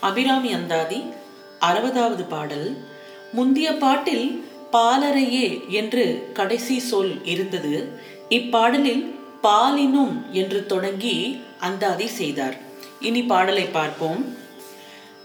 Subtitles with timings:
[0.00, 1.02] அபிராமி அந்தாதி
[1.60, 2.76] அறுபதாவது பாடல்.
[3.32, 7.88] முந்திய பாட்டில் பாலரையே என்று கடைசி சொல் இருந்தது.
[8.28, 9.04] இப்பாடலில்
[9.42, 12.56] பாலினும் என்று தொடங்கி அந்தாதி செய்தார்.
[13.00, 14.36] இனி பாடலை பார்ப்போம்.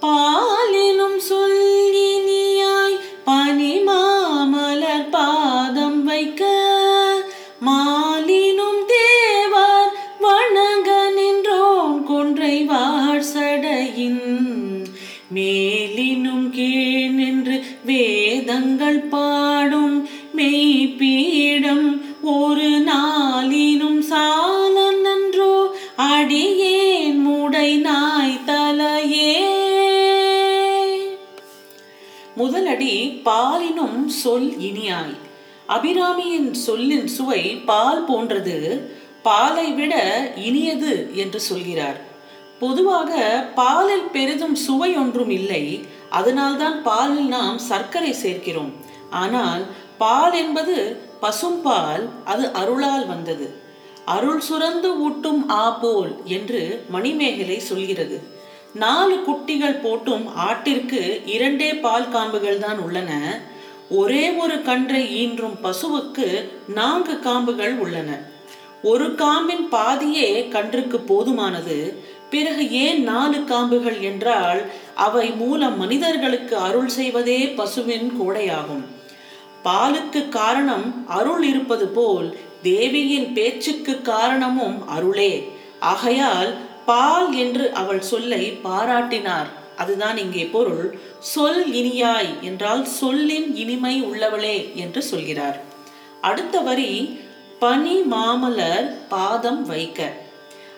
[0.00, 6.44] பாலினும் சொல்லினியாய் பனிமாமலர் பாதம் வைக்க.
[7.66, 12.85] மாலினும் தேவார் வணங்க நின்றோம் கொன்றை வா
[26.36, 29.36] அடியேன் முடை நாய் தலையே.
[32.38, 35.16] முதலடி பாலினும் சொல் இனியாய்.
[35.68, 38.90] அபிராமியின் சொல்லின் சுவை பால் போன்றது.
[39.22, 39.94] பாலை விட
[40.36, 42.00] இனியது என்று சொல்கிறார்.
[42.60, 45.84] பொதுவாக பாலில் பெரிதும் சுவை ஒன்றும் இல்லை.
[46.10, 48.72] அதனால்தான் பாலில் நாம் சர்க்கரை சேர்க்கிறோம்.
[49.10, 49.62] ஆனால்
[49.98, 53.64] பால் என்பது பசும்பால் அது அருளால் வந்தது.
[54.06, 58.22] அருள் சுரந்து ஊட்டும் ஆ போல் என்று மணிமேகலை சொல்கிறது.
[58.74, 63.40] நாலு குட்டிகள் போட்டும் ஆட்டிற்கு இரண்டே பால் காம்புகள் தான் உள்ளன.
[63.88, 66.28] ஒரே ஒரு கன்றை ஈன்றும் பசுவுக்கு
[66.74, 68.10] நான்கு காம்புகள் உள்ளன.
[68.82, 71.78] ஒரு காம்பின் பாதியே கன்றுக்கு போதுமானது.
[72.30, 74.60] பிறகு ஏன் நாலு காம்புகள் என்றால்
[74.94, 78.84] அவை மூலம் மனிதர்களுக்கு அருள் செய்வதே பசுவின் கோடையாகும்.
[79.64, 82.28] பாலுக்கு காரணம் அருள் இருப்பது போல்
[82.62, 85.48] தேவியின் பேச்சுக்கு காரணமும் அருளே.
[85.78, 86.54] ஆகையால்
[86.86, 89.46] பால் என்று அவள் சொல்லை பாராட்டினார்.
[89.76, 90.98] அதுதான் இங்கே பொருள்.
[91.18, 95.60] சொல் இனியாய் என்றால் சொல்லின் இனிமை உள்ளவளே என்று சொல்கிறார்.
[96.20, 97.20] அடுத்த வரி
[97.58, 100.12] பனி மாமலர் பாதம் வைக்க.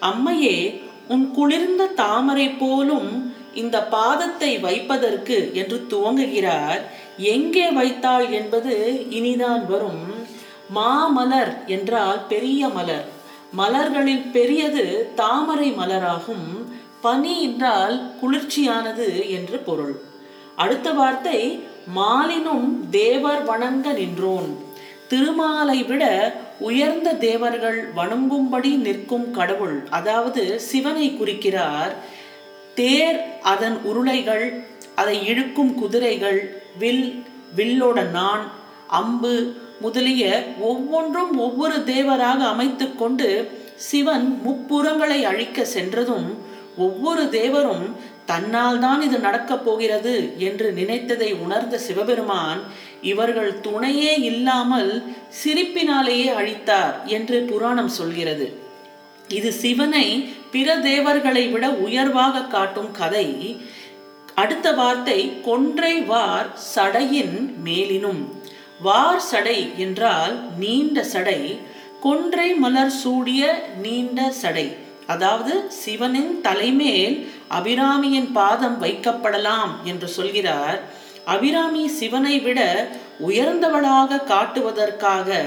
[0.00, 6.80] அம்மையே உன் குளிர்ந்த தாமரை போலும் இந்த பாதத்தை வைப்பதற்கு என்று துவங்குகிறார்.
[7.16, 10.23] எங்கே வைத்தாள் என்பது இனிதான் வரும்.
[10.72, 13.08] மாமலர் என்றால் பெரிய மலர்.
[13.56, 16.48] மலர்களில் பெரியது தாமரை மலராகும்.
[17.00, 20.00] பனி என்றால் குளிர்ச்சியானது என்று பொருள்.
[20.56, 21.64] அடுத்த வார்த்தை
[21.96, 24.58] மாலினும் தேவர் வணங்க நின்றோன்.
[25.08, 26.04] திருமாலை விட
[26.58, 31.94] உயர்ந்த தேவர்கள் வணங்கும்படி நிற்கும் கடவுள் அதாவது சிவனை குறிக்கிறார்.
[32.74, 37.24] தேர் அதன் உருளைகள் அதை இழுக்கும் குதிரைகள் வில்
[37.56, 38.50] வில்லோட நான்
[38.88, 40.24] அம்பு முதலிய
[40.70, 43.28] ஒவ்வொன்றும் ஒவ்வொரு தேவராக அமைத்து கொண்டு
[43.88, 46.28] சிவன் முப்புறங்களை அழிக்க சென்றதும்
[46.84, 47.86] ஒவ்வொரு தேவரும்
[48.30, 50.14] தன்னால் தான் இது நடக்கப் போகிறது
[50.46, 52.60] என்று நினைத்ததை உணர்ந்த சிவபெருமான்
[53.10, 54.92] இவர்கள் துணையே இல்லாமல்
[55.40, 58.46] சிரிப்பினாலேயே அழித்தார் என்று புராணம் சொல்கிறது.
[59.38, 60.06] இது சிவனை
[60.54, 63.28] பிற தேவர்களை விட உயர்வாக காட்டும் கதை.
[64.42, 65.18] அடுத்த வார்த்தை
[65.48, 67.36] கொன்றை வார் சடையின்
[67.66, 68.22] மேலினும்.
[68.80, 71.60] வார் சடை என்றால் நீண்ட சடை
[72.00, 74.76] கொன்றை மலர் சூடிய நீண்ட சடை.
[75.06, 80.80] அதாவது சிவனின் தலைமேல் அபிராமியின் பாதம் வைக்கப்படலாம் என்று சொல்கிறார்.
[81.24, 82.88] அபிராமி சிவனை விட
[83.28, 85.38] உயர்ந்தவளாக காட்டுவதற்காக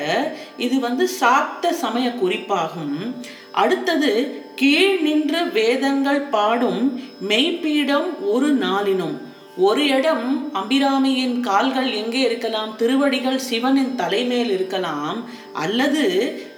[0.57, 3.15] இது வந்து சாக்த சமய குறிப்பாகும்.
[3.51, 9.17] அடுத்தது கீழ் நின்று வேதங்கள் பாடும் மெய்ப்பீடம் ஒரு நாளினும்.
[9.57, 12.75] ஒரு இடம் அபிராமியின் கால்கள் எங்கே இருக்கலாம்?
[12.75, 15.23] திருவடிகள் சிவனின் தலைமேல் இருக்கலாம்.
[15.53, 16.03] அல்லது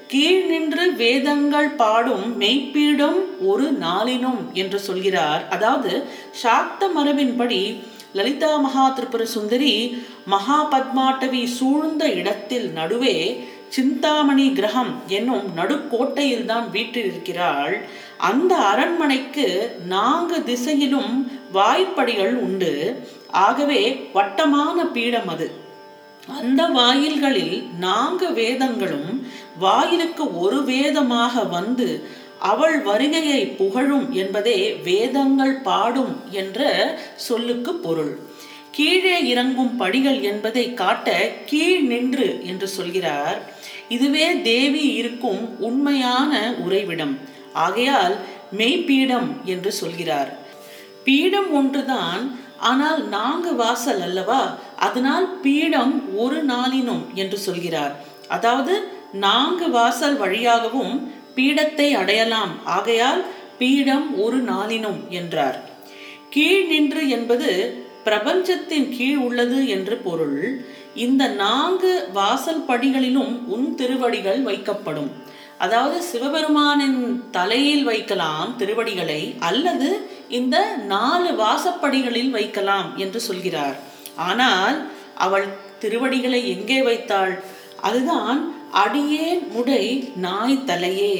[0.08, 5.50] கீழ் நின்று வேதங்கள் பாடும் மெய்ப்பீடும் ஒரு நாளினும் என்று சொல்கிறார்.
[5.50, 6.06] அதாவது
[6.44, 7.80] சாக்த மரபின்படி
[8.14, 17.88] லலிதா மகா திரிபுர சுந்தரி மகா பத்மாட்டவி சூழ்ந்த இடத்தில் நடுவே சிந்தாமணி கிரகம் என்னும் நடுக்கோட்டையில் தான் இருக்கிறாள்
[18.20, 23.00] அந்த அரண்மனைக்கு நான்கு திசையிலும் வாய்ப்படிகள் உண்டு.
[23.32, 25.52] ஆகவே வட்டமான பீடம் அது.
[26.38, 29.28] அந்த வாயில்களில் நான்கு வேதங்களும்
[29.60, 32.08] வாயிலுக்கு ஒரு வேதமாக வந்து
[32.40, 36.60] அவள் வருகையை புகழும் என்பதே வேதங்கள் பாடும் என்ற
[37.16, 38.20] சொல்லுக்கு பொருள்.
[38.72, 43.54] கீழே இறங்கும் படிகள் என்பதை காட்ட கீழ் நின்று என்று சொல்கிறார்.
[43.90, 47.29] இதுவே தேவி இருக்கும் உண்மையான உறைவிடம்.
[47.54, 48.16] ஆகையால்
[48.58, 50.38] மெய்ப்பீடம் என்று சொல்கிறார்.
[51.04, 54.56] பீடம் ஒன்றுதான் ஆனால் நான்கு வாசல் அல்லவா?
[54.78, 57.96] அதனால் பீடம் ஒரு நாளினும் என்று சொல்கிறார்.
[58.28, 62.66] அதாவது நான்கு வாசல் வழியாகவும் பீடத்தை அடையலாம்.
[62.66, 63.26] ஆகையால்
[63.58, 65.70] பீடம் ஒரு நாளினும் என்றார்.
[66.30, 67.50] கீழ் நின்று என்பது
[68.04, 70.62] பிரபஞ்சத்தின் கீழ் உள்ளது என்று பொருள்.
[70.96, 75.10] இந்த நான்கு வாசல் படிகளிலும் உன் திருவடிகள் வைக்கப்படும்.
[75.64, 77.00] அதாவது சிவபெருமானின்
[77.32, 79.90] தலையில் வைக்கலாம் திருவடிகளை அல்லது
[80.40, 80.58] இந்த
[80.94, 83.76] நாலு வாசப்படிகளில் வைக்கலாம் என்று சொல்கிறார்.
[84.30, 84.78] ஆனால்
[85.26, 85.48] அவள்
[85.84, 87.34] திருவடிகளை எங்கே வைத்தாள்?
[87.88, 88.40] அதுதான்
[88.84, 89.86] அடியேன் முடை
[90.26, 91.16] நாய் தலையே.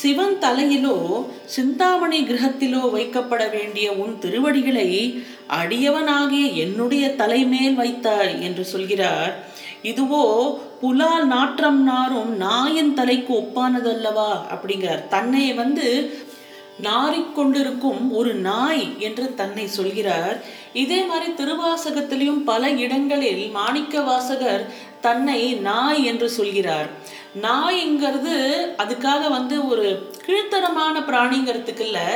[0.00, 0.96] சிவன் தலையிலோ
[1.54, 4.90] சிந்தாமணி கிரகத்திலோ வைக்கப்பட வேண்டிய உன் திருவடிகளை
[5.60, 9.32] அடியவனாகிய என்னுடைய தலைமேல் வைத்தாய் என்று சொல்கிறார்.
[9.90, 10.24] இதுவோ
[10.80, 14.30] புலால் நாற்றம் நாரும் நாயின் தலைக்கு ஒப்பானதல்லவா?
[14.52, 15.02] அப்படிங்கிறார்.
[15.08, 15.86] தன்னை வந்து
[16.86, 20.34] நாறிக்கொண்டிருக்கும் ஒரு நாய் என்று தன்னை சொல்கிறார்.
[20.82, 24.64] இதே மாதிரி திருவாசகத்திலையும் பல இடங்களில் மாணிக்க வாசகர்
[25.06, 26.88] தன்னை நாய் என்று சொல்கிறார்.
[27.46, 28.34] நாய்ங்கிறது
[28.82, 29.86] அதுக்காக வந்து ஒரு
[30.26, 32.06] கீழ்த்தரமான பிராணிங்கிறதுக்கு இல்லை.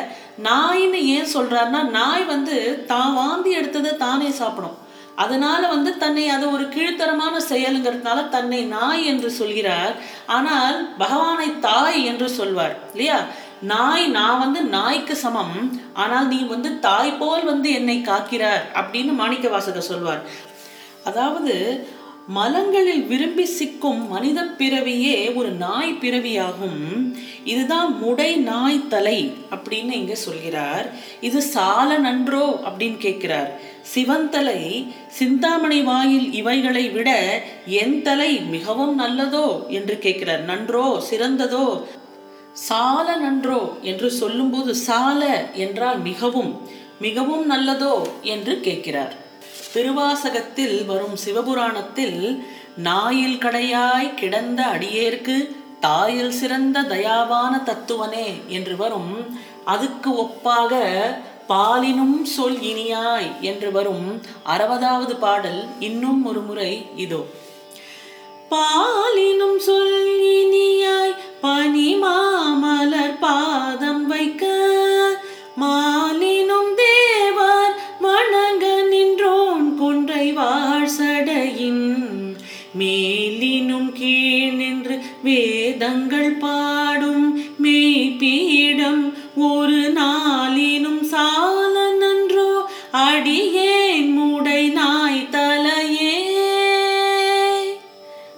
[0.49, 2.59] நாயின்னு ஏன் சொல்றாருன்னா நாய் வந்து
[2.93, 4.79] தான் வாந்தி எடுத்ததை தானே சாப்பிடும்.
[5.17, 9.95] அதனால வந்து தன்னை அது ஒரு கீழ்த்தரமான செயலுங்கிறதுனால தன்னை நாய் என்று சொல்கிறார்.
[10.27, 13.25] ஆனால் பகவானை தாய் என்று சொல்வார் இல்லையா?
[13.63, 15.57] நாய் நான் வந்து நாய்க்கு சமம்.
[15.95, 20.23] ஆனால் நீ வந்து தாய் போல் வந்து என்னை காக்கிறார் அப்படின்னு மாணிக்க வாசகர் சொல்வார்.
[21.05, 21.55] அதாவது
[22.37, 26.83] மலங்களில் விரும்பி சிக்கும் மனித பிறவியே ஒரு நாய் பிறவியாகும்.
[27.45, 29.19] இதுதான் முடை நாய் தலை
[29.51, 30.87] அப்படின்னு இங்க சொல்கிறார்.
[31.21, 33.51] இது சால நன்றோ அப்படின்னு கேட்கிறார்.
[33.83, 34.61] சிவன் தலை
[35.09, 37.11] சிந்தாமணி வாயில் இவைகளை விட
[37.67, 40.45] என் தலை மிகவும் நல்லதோ என்று கேட்கிறார்.
[40.45, 41.67] நன்றோ சிறந்ததோ?
[42.53, 45.23] சால நன்றோ என்று சொல்லும்போது சால
[45.55, 46.53] என்றால் மிகவும்
[47.01, 49.29] மிகவும் நல்லதோ என்று கேட்கிறார்.
[49.73, 52.43] திருவாசகத்தில் வரும் சிவபுராணத்தில்
[52.77, 59.39] நாயில் கடையாய் கிடந்த அடியேற்கு தாயில் சிறந்த தயாவான தத்துவனே என்று வரும்.
[59.65, 60.73] அதுக்கு ஒப்பாக
[61.49, 67.27] பாலினும் சொல் இனியாய் என்று வரும் அறுபதாவது பாடல் இன்னும் ஒரு முறை இதோ.
[68.51, 72.30] பாலினும் சொல் இனியாய் பனிமா
[82.79, 96.15] மேலினும் கீழ் நின்று வேதங்கள் பாடும் மெய்ப்பீடம் ஒரு நாளினும் சால நன்றோ அடியேன் முடை நாய் தலையே.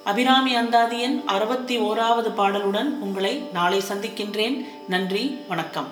[0.05, 4.67] அபிராமி அந்தாதியன் அறுபத்தி ஓராவது பாடலுடன் உங்களை நாளை சந்திக்கின்றேன்.
[4.89, 5.89] நன்றி வணக்கம்.